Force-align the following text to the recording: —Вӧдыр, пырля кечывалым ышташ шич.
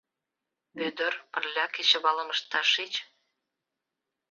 —Вӧдыр, 0.79 1.13
пырля 1.31 1.65
кечывалым 1.73 2.29
ышташ 2.35 2.67
шич. 2.73 2.93